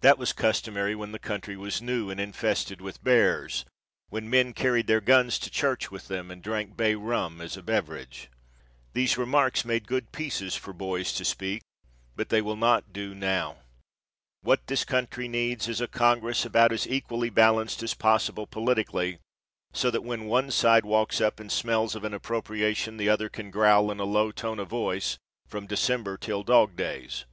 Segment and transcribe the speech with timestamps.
[0.00, 3.66] That was customary when the country was new and infested with bears;
[4.08, 7.62] when men carried their guns to church with them and drank bay rum as a
[7.62, 8.30] beverage.
[8.94, 11.60] These remarks made good pieces for boys to speak,
[12.16, 13.58] but they will not do now.
[14.40, 19.18] What this country needs is a congress about as equally balanced as possible politically,
[19.74, 23.50] so that when one side walks up and smells of an appropriation the other can
[23.50, 27.26] growl in a low tone of voice, from December till dog days.